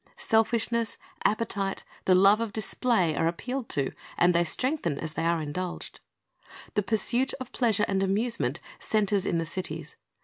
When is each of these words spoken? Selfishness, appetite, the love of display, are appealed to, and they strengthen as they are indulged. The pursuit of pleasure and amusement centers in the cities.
Selfishness, 0.17 0.97
appetite, 1.25 1.83
the 2.05 2.15
love 2.15 2.41
of 2.41 2.51
display, 2.51 3.15
are 3.15 3.27
appealed 3.27 3.69
to, 3.69 3.91
and 4.17 4.33
they 4.33 4.43
strengthen 4.43 4.97
as 4.97 5.13
they 5.13 5.23
are 5.23 5.39
indulged. 5.43 5.99
The 6.73 6.81
pursuit 6.81 7.35
of 7.35 7.51
pleasure 7.51 7.85
and 7.87 8.01
amusement 8.01 8.61
centers 8.79 9.27
in 9.27 9.37
the 9.37 9.45
cities. 9.45 9.95